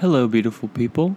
Hello, 0.00 0.28
beautiful 0.28 0.68
people. 0.68 1.16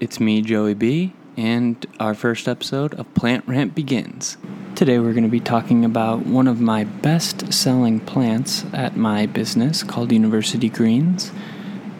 It's 0.00 0.18
me, 0.18 0.40
Joey 0.40 0.72
B, 0.72 1.12
and 1.36 1.84
our 2.00 2.14
first 2.14 2.48
episode 2.48 2.94
of 2.94 3.12
Plant 3.12 3.46
Rant 3.46 3.74
begins. 3.74 4.38
Today, 4.74 4.98
we're 4.98 5.12
going 5.12 5.24
to 5.24 5.28
be 5.28 5.38
talking 5.38 5.84
about 5.84 6.24
one 6.24 6.48
of 6.48 6.58
my 6.58 6.84
best 6.84 7.52
selling 7.52 8.00
plants 8.00 8.64
at 8.72 8.96
my 8.96 9.26
business 9.26 9.82
called 9.82 10.12
University 10.12 10.70
Greens, 10.70 11.30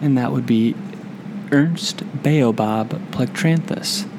and 0.01 0.17
that 0.17 0.31
would 0.31 0.47
be 0.47 0.73
Ernst 1.51 2.01
Baobab 2.23 2.89
plectranthus. 3.11 4.09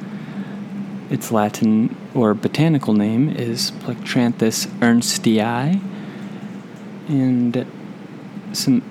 Its 1.10 1.32
Latin 1.32 1.96
or 2.14 2.32
botanical 2.32 2.94
name 2.94 3.28
is 3.28 3.72
Plectranthus 3.72 4.68
ernstii, 4.78 5.80
and 7.08 7.66
some 8.52 8.82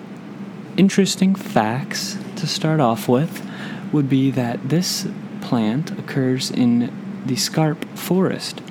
interesting 0.76 1.36
facts 1.36 2.18
to 2.38 2.48
start 2.48 2.80
off 2.80 3.08
with 3.08 3.46
would 3.92 4.10
be 4.10 4.32
that 4.32 4.70
this 4.70 5.08
plant 5.42 5.92
occurs 5.98 6.50
in 6.50 6.92
the 7.26 7.36
scarp 7.36 7.86
forest 7.98 8.62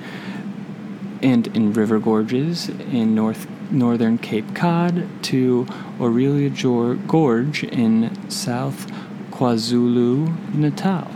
and 1.21 1.47
in 1.55 1.73
river 1.73 1.99
gorges 1.99 2.69
in 2.69 3.15
north 3.15 3.47
northern 3.71 4.17
Cape 4.17 4.53
Cod 4.53 5.07
to 5.23 5.65
Oribi 5.97 7.07
Gorge 7.07 7.63
in 7.63 8.29
South 8.29 8.91
KwaZulu 9.31 10.53
Natal. 10.53 11.09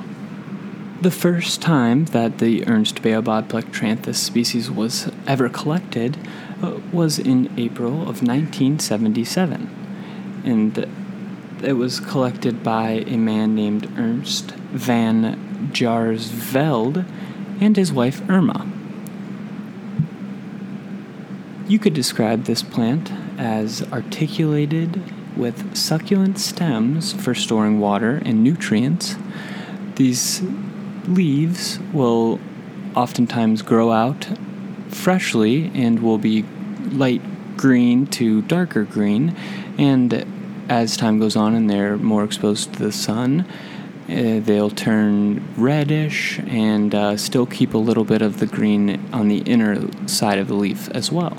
The 1.02 1.12
first 1.12 1.62
time 1.62 2.06
that 2.06 2.40
the 2.40 2.66
Ernst 2.68 3.04
Baobab 3.04 3.50
plectranthus 3.50 4.16
species 4.16 4.72
was 4.72 5.12
ever 5.28 5.50
collected 5.50 6.18
uh, 6.64 6.80
was 6.92 7.20
in 7.20 7.52
April 7.58 8.02
of 8.02 8.23
1977, 8.23 9.70
and 10.44 10.88
it 11.64 11.74
was 11.74 12.00
collected 12.00 12.64
by 12.64 13.04
a 13.08 13.18
man 13.18 13.56
named 13.56 13.92
Ernst 13.98 14.52
van 14.52 15.70
Jaarsveld 15.74 17.06
and 17.59 17.76
his 17.76 17.92
wife 17.92 18.22
Irma. 18.30 18.68
You 21.68 21.80
could 21.80 21.94
describe 21.94 22.46
this 22.46 22.64
plant 22.64 23.12
as 23.38 23.84
articulated 23.92 25.02
with 25.36 25.76
succulent 25.76 26.40
stems 26.40 27.14
for 27.14 27.36
storing 27.36 27.80
water 27.80 28.22
and 28.24 28.44
nutrients. 28.44 29.16
These 29.96 30.42
leaves 31.08 31.80
will 31.94 32.40
oftentimes 32.96 33.62
grow 33.62 33.92
out 33.92 34.28
freshly 34.90 35.72
and 35.76 36.02
will 36.02 36.18
be 36.18 36.46
light 36.92 37.22
green 37.58 38.08
to 38.08 38.42
darker 38.44 38.84
green 38.84 39.36
and 39.78 40.26
as 40.70 40.98
time 40.98 41.20
goes 41.20 41.36
on 41.36 41.56
and 41.56 41.70
they're 41.70 41.98
more 41.98 42.23
exposed 42.23 42.73
to 42.73 42.80
the 42.80 42.92
sun, 42.92 43.46
uh, 44.10 44.40
they'll 44.40 44.70
turn 44.70 45.46
reddish 45.58 46.40
and 46.40 46.96
uh, 46.96 47.18
still 47.18 47.46
keep 47.46 47.74
a 47.74 47.78
little 47.78 48.06
bit 48.06 48.22
of 48.22 48.40
the 48.40 48.46
green 48.46 49.04
on 49.12 49.28
the 49.28 49.40
inner 49.40 49.88
side 50.08 50.40
of 50.40 50.48
the 50.48 50.54
leaf 50.54 50.90
as 50.90 51.12
well. 51.12 51.38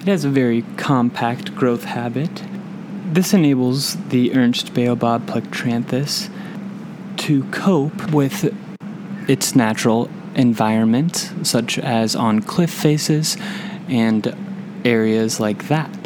It 0.00 0.08
has 0.08 0.24
a 0.24 0.28
very 0.28 0.62
compact 0.76 1.54
growth 1.54 1.84
habit. 1.84 2.42
This 3.06 3.32
enables 3.32 3.96
the 4.08 4.34
Ernst 4.34 4.74
Baobab 4.74 5.26
plectranthus 5.26 6.30
to 7.18 7.44
cope 7.44 8.10
with 8.12 8.52
its 9.28 9.54
natural 9.54 10.10
environment, 10.34 11.32
such 11.42 11.78
as 11.78 12.16
on 12.16 12.42
cliff 12.42 12.70
faces 12.70 13.36
and 13.88 14.36
areas 14.84 15.40
like 15.40 15.68
that. 15.68 16.03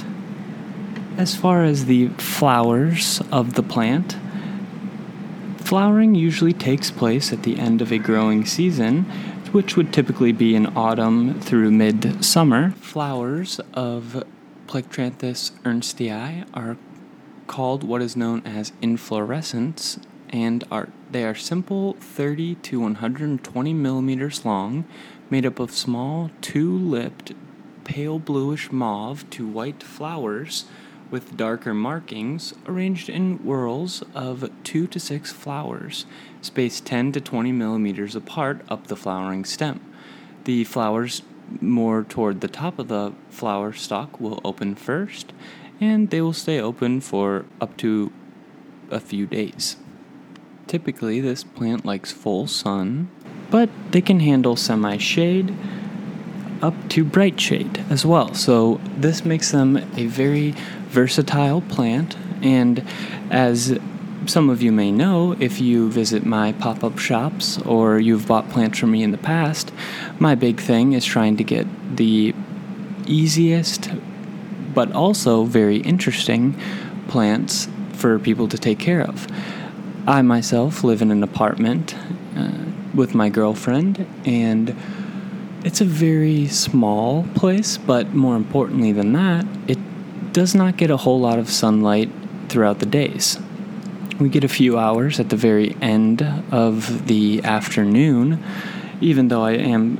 As 1.18 1.34
far 1.34 1.64
as 1.64 1.86
the 1.86 2.10
flowers 2.10 3.20
of 3.32 3.54
the 3.54 3.62
plant, 3.64 4.16
flowering 5.56 6.14
usually 6.14 6.52
takes 6.52 6.92
place 6.92 7.32
at 7.32 7.42
the 7.42 7.58
end 7.58 7.82
of 7.82 7.90
a 7.90 7.98
growing 7.98 8.46
season, 8.46 9.02
which 9.50 9.76
would 9.76 9.92
typically 9.92 10.30
be 10.30 10.54
in 10.54 10.66
autumn 10.76 11.40
through 11.40 11.72
mid-summer. 11.72 12.70
Flowers 12.70 13.60
of 13.74 14.24
Plectranthus 14.68 15.50
ernstii 15.64 16.46
are 16.54 16.76
called 17.48 17.82
what 17.82 18.00
is 18.00 18.14
known 18.14 18.40
as 18.46 18.70
inflorescence 18.80 19.98
and 20.30 20.62
are 20.70 20.88
they 21.10 21.24
are 21.24 21.34
simple 21.34 21.94
30 21.94 22.54
to 22.56 22.78
120 22.78 23.74
millimeters 23.74 24.44
long, 24.44 24.84
made 25.30 25.44
up 25.44 25.58
of 25.58 25.72
small 25.72 26.30
two-lipped 26.42 27.32
pale 27.82 28.20
bluish 28.20 28.70
mauve 28.70 29.28
to 29.30 29.48
white 29.48 29.82
flowers 29.82 30.66
with 31.10 31.36
darker 31.36 31.74
markings 31.74 32.54
arranged 32.66 33.08
in 33.08 33.38
whorls 33.38 34.02
of 34.14 34.50
2 34.64 34.86
to 34.88 35.00
6 35.00 35.32
flowers, 35.32 36.06
spaced 36.42 36.84
10 36.86 37.12
to 37.12 37.20
20 37.20 37.52
millimeters 37.52 38.14
apart 38.14 38.60
up 38.68 38.86
the 38.86 38.96
flowering 38.96 39.44
stem. 39.44 39.80
The 40.44 40.64
flowers 40.64 41.22
more 41.60 42.04
toward 42.04 42.40
the 42.40 42.48
top 42.48 42.78
of 42.78 42.88
the 42.88 43.12
flower 43.30 43.72
stalk 43.72 44.20
will 44.20 44.40
open 44.44 44.74
first, 44.74 45.32
and 45.80 46.10
they 46.10 46.20
will 46.20 46.32
stay 46.32 46.60
open 46.60 47.00
for 47.00 47.44
up 47.60 47.76
to 47.78 48.12
a 48.90 49.00
few 49.00 49.26
days. 49.26 49.76
Typically, 50.66 51.20
this 51.20 51.44
plant 51.44 51.84
likes 51.84 52.12
full 52.12 52.46
sun, 52.46 53.10
but 53.50 53.70
they 53.90 54.02
can 54.02 54.20
handle 54.20 54.56
semi 54.56 54.98
shade 54.98 55.54
up 56.60 56.74
to 56.90 57.04
bright 57.04 57.40
shade 57.40 57.84
as 57.88 58.04
well. 58.04 58.34
So, 58.34 58.80
this 58.96 59.24
makes 59.24 59.52
them 59.52 59.76
a 59.96 60.06
very 60.06 60.54
versatile 60.88 61.60
plant, 61.62 62.16
and 62.42 62.84
as 63.30 63.78
some 64.26 64.50
of 64.50 64.62
you 64.62 64.72
may 64.72 64.90
know, 64.90 65.36
if 65.38 65.60
you 65.60 65.90
visit 65.90 66.26
my 66.26 66.52
pop 66.52 66.84
up 66.84 66.98
shops 66.98 67.58
or 67.62 67.98
you've 67.98 68.26
bought 68.26 68.50
plants 68.50 68.78
from 68.78 68.90
me 68.90 69.02
in 69.02 69.10
the 69.10 69.18
past, 69.18 69.72
my 70.18 70.34
big 70.34 70.60
thing 70.60 70.92
is 70.92 71.04
trying 71.04 71.36
to 71.36 71.44
get 71.44 71.66
the 71.96 72.34
easiest 73.06 73.90
but 74.74 74.92
also 74.92 75.44
very 75.44 75.78
interesting 75.78 76.54
plants 77.08 77.68
for 77.94 78.18
people 78.18 78.48
to 78.48 78.58
take 78.58 78.78
care 78.78 79.02
of. 79.02 79.26
I 80.06 80.22
myself 80.22 80.84
live 80.84 81.02
in 81.02 81.10
an 81.10 81.22
apartment 81.22 81.96
uh, 82.36 82.50
with 82.94 83.14
my 83.14 83.28
girlfriend, 83.28 84.06
and 84.24 84.76
it's 85.64 85.80
a 85.80 85.84
very 85.84 86.46
small 86.46 87.26
place, 87.34 87.76
but 87.76 88.14
more 88.14 88.36
importantly 88.36 88.92
than 88.92 89.12
that, 89.14 89.44
it 89.66 89.78
does 90.32 90.54
not 90.54 90.76
get 90.76 90.90
a 90.90 90.96
whole 90.96 91.20
lot 91.20 91.38
of 91.38 91.48
sunlight 91.50 92.10
throughout 92.48 92.78
the 92.78 92.86
days. 92.86 93.38
We 94.18 94.28
get 94.28 94.44
a 94.44 94.48
few 94.48 94.78
hours 94.78 95.20
at 95.20 95.28
the 95.28 95.36
very 95.36 95.76
end 95.80 96.22
of 96.50 97.06
the 97.06 97.42
afternoon. 97.44 98.42
Even 99.00 99.28
though 99.28 99.42
I 99.42 99.52
am 99.52 99.98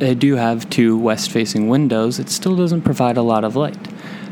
I 0.00 0.14
do 0.14 0.34
have 0.34 0.68
two 0.68 0.98
west-facing 0.98 1.68
windows, 1.68 2.18
it 2.18 2.28
still 2.28 2.56
doesn't 2.56 2.82
provide 2.82 3.16
a 3.16 3.22
lot 3.22 3.44
of 3.44 3.54
light. 3.54 3.88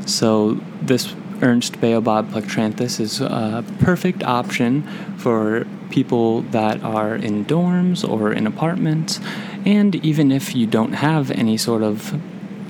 So 0.07 0.61
this 0.83 1.15
Ernst 1.43 1.81
Baobab 1.81 2.31
plectranthus 2.31 2.99
is 3.01 3.21
a 3.21 3.65
perfect 3.79 4.23
option 4.25 4.83
for 5.17 5.67
people 5.91 6.43
that 6.43 6.83
are 6.83 7.15
in 7.15 7.45
dorms 7.45 8.09
or 8.09 8.33
in 8.33 8.47
apartments, 8.47 9.21
and 9.65 9.95
even 9.97 10.33
if 10.33 10.55
you 10.55 10.67
don't 10.67 10.93
have 10.95 11.31
any 11.31 11.57
sort 11.57 11.83
of 11.83 12.15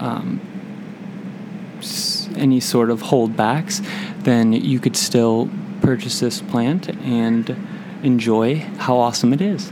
um, 0.00 0.40
any 2.40 2.60
sort 2.60 2.90
of 2.90 3.02
holdbacks, 3.02 3.84
then 4.24 4.52
you 4.52 4.80
could 4.80 4.96
still 4.96 5.48
purchase 5.80 6.20
this 6.20 6.40
plant 6.40 6.88
and 7.04 7.56
enjoy 8.02 8.56
how 8.78 8.96
awesome 8.96 9.32
it 9.32 9.40
is. 9.40 9.70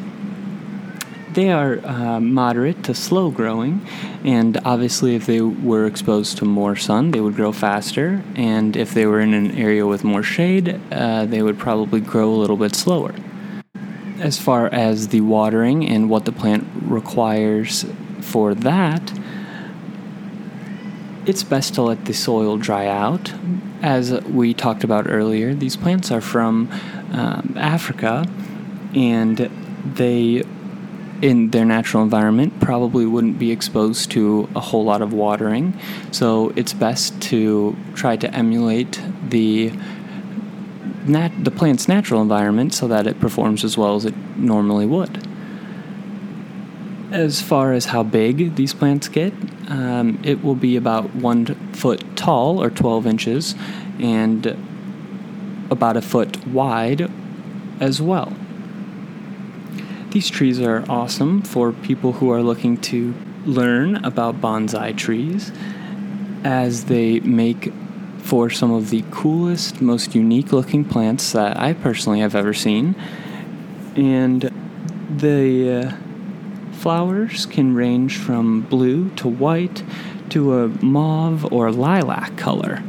They 1.33 1.51
are 1.51 1.79
uh, 1.85 2.21
moderate 2.21 2.83
to 2.85 2.95
slow 2.95 3.31
growing, 3.31 3.87
and 4.25 4.59
obviously, 4.65 5.15
if 5.15 5.27
they 5.27 5.41
were 5.41 5.87
exposed 5.87 6.39
to 6.39 6.45
more 6.45 6.75
sun, 6.75 7.11
they 7.11 7.21
would 7.21 7.37
grow 7.37 7.53
faster. 7.53 8.23
And 8.35 8.77
if 8.77 8.95
they 8.95 9.07
were 9.07 9.21
in 9.21 9.35
an 9.35 9.53
area 9.53 9.87
with 9.87 10.05
more 10.05 10.23
shade, 10.23 10.81
uh, 10.91 11.27
they 11.27 11.43
would 11.43 11.59
probably 11.59 12.01
grow 12.01 12.31
a 12.31 12.39
little 12.43 12.57
bit 12.57 12.75
slower. 12.75 13.15
As 14.19 14.39
far 14.39 14.67
as 14.69 15.09
the 15.09 15.21
watering 15.21 15.87
and 15.87 16.11
what 16.11 16.25
the 16.25 16.33
plant 16.33 16.67
requires 16.83 17.85
for 18.21 18.55
that, 18.55 19.13
it's 21.29 21.43
best 21.43 21.75
to 21.75 21.83
let 21.83 22.07
the 22.07 22.15
soil 22.15 22.57
dry 22.57 22.87
out. 22.87 23.35
As 23.83 24.13
we 24.25 24.55
talked 24.55 24.83
about 24.83 25.07
earlier, 25.09 25.55
these 25.55 25.77
plants 25.77 26.11
are 26.11 26.23
from 26.23 26.71
um, 27.13 27.55
Africa 27.57 28.27
and 28.95 29.37
they, 29.85 30.43
in 31.21 31.51
their 31.51 31.67
natural 31.67 32.03
environment, 32.03 32.59
probably 32.61 33.05
wouldn't 33.05 33.39
be 33.39 33.51
exposed 33.51 34.11
to 34.13 34.49
a 34.57 34.61
whole 34.61 34.85
lot 34.85 35.03
of 35.03 35.13
watering. 35.13 35.79
So 36.13 36.51
it's 36.57 36.73
best 36.73 37.21
to 37.25 37.77
try 37.95 38.17
to 38.17 38.35
emulate 38.35 38.99
the 39.29 39.71
nat- 41.05 41.45
the 41.45 41.51
plant's 41.51 41.89
natural 41.89 42.23
environment 42.23 42.73
so 42.73 42.89
that 42.89 43.07
it 43.07 43.21
performs 43.21 43.65
as 43.65 43.77
well 43.77 43.97
as 43.97 44.07
it 44.07 44.17
normally 44.39 44.87
would. 44.87 45.28
As 47.11 47.41
far 47.41 47.73
as 47.73 47.87
how 47.87 48.03
big 48.03 48.57
these 48.57 48.75
plants 48.75 49.09
get, 49.09 49.33
um, 49.69 50.19
it 50.23 50.45
will 50.45 50.55
be 50.55 50.77
about 50.77 51.15
one 51.15 51.47
foot 51.73 52.05
tall 52.17 52.63
or 52.63 52.69
12 52.69 53.07
inches 53.07 53.55
and 53.99 54.47
about 55.71 55.97
a 55.97 56.03
foot 56.03 56.47
wide 56.47 57.11
as 57.81 58.03
well. 58.03 58.33
These 60.11 60.29
trees 60.31 60.61
are 60.61 60.85
awesome 60.89 61.43
for 61.43 61.73
people 61.73 62.13
who 62.15 62.31
are 62.31 62.43
looking 62.43 62.77
to 62.83 63.15
learn 63.45 63.97
about 64.05 64.41
bonsai 64.41 64.97
trees 64.97 65.53
as 66.45 66.85
they 66.87 67.21
make 67.21 67.73
for 68.19 68.51
some 68.51 68.73
of 68.73 68.91
the 68.91 69.05
coolest, 69.11 69.81
most 69.81 70.15
unique 70.15 70.53
looking 70.53 70.85
plants 70.85 71.33
that 71.33 71.59
I 71.59 71.73
personally 71.73 72.21
have 72.21 72.35
ever 72.35 72.53
seen. 72.53 72.95
And 73.97 74.51
the 75.17 75.87
uh, 75.87 76.08
flowers 76.89 77.45
can 77.45 77.75
range 77.75 78.17
from 78.17 78.63
blue 78.63 79.11
to 79.11 79.29
white 79.29 79.83
to 80.31 80.55
a 80.55 80.69
mauve 80.83 81.45
or 81.53 81.71
lilac 81.71 82.35
color. 82.39 82.83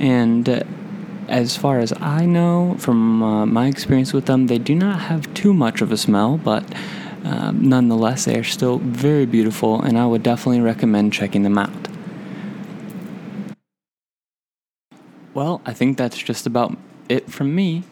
And 0.00 0.48
uh, 0.48 0.64
as 1.28 1.56
far 1.56 1.78
as 1.78 1.92
I 2.00 2.26
know, 2.26 2.74
from 2.80 3.22
uh, 3.22 3.46
my 3.46 3.68
experience 3.68 4.12
with 4.12 4.26
them, 4.26 4.48
they 4.48 4.58
do 4.58 4.74
not 4.74 5.02
have 5.02 5.32
too 5.32 5.54
much 5.54 5.80
of 5.80 5.92
a 5.92 5.96
smell, 5.96 6.38
but 6.38 6.64
uh, 7.24 7.52
nonetheless, 7.52 8.24
they 8.24 8.36
are 8.36 8.42
still 8.42 8.78
very 8.78 9.26
beautiful, 9.26 9.80
and 9.80 9.96
I 9.96 10.06
would 10.06 10.24
definitely 10.24 10.62
recommend 10.62 11.12
checking 11.12 11.44
them 11.44 11.56
out. 11.56 11.86
Well, 15.34 15.62
I 15.64 15.72
think 15.72 15.98
that's 15.98 16.18
just 16.18 16.48
about 16.48 16.76
it 17.08 17.30
from 17.30 17.54
me. 17.54 17.84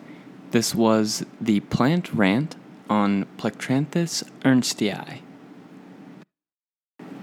This 0.51 0.75
was 0.75 1.25
the 1.41 1.61
plant 1.61 2.13
rant 2.13 2.57
on 2.91 3.27
Plectranthus 3.37 4.25
ernstii. 4.41 5.28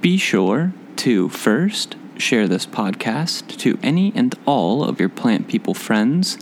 Be 0.06 0.18
sure 0.18 0.72
to 0.98 1.30
first 1.30 1.96
share 2.16 2.48
this 2.48 2.68
podcast 2.68 3.58
to 3.58 3.80
any 3.82 4.14
and 4.16 4.36
all 4.46 4.84
of 4.84 5.00
your 5.00 5.10
plant 5.10 5.48
people 5.48 5.74
friends. 5.74 6.38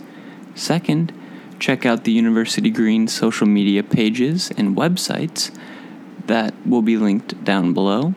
Second, 0.54 1.14
check 1.58 1.86
out 1.86 2.04
the 2.04 2.12
University 2.12 2.68
Green 2.68 3.08
social 3.08 3.46
media 3.46 3.82
pages 3.82 4.50
and 4.58 4.76
websites 4.76 5.50
that 6.26 6.52
will 6.66 6.82
be 6.82 6.98
linked 6.98 7.42
down 7.42 7.72
below. 7.72 8.12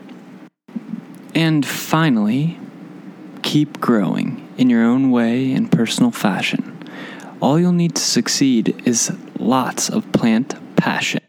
And 1.33 1.65
finally, 1.65 2.59
keep 3.41 3.79
growing 3.79 4.45
in 4.57 4.69
your 4.69 4.83
own 4.83 5.11
way 5.11 5.53
and 5.53 5.71
personal 5.71 6.11
fashion. 6.11 6.77
All 7.41 7.57
you'll 7.57 7.71
need 7.71 7.95
to 7.95 8.01
succeed 8.01 8.81
is 8.85 9.15
lots 9.39 9.87
of 9.87 10.11
plant 10.11 10.55
passion. 10.75 11.21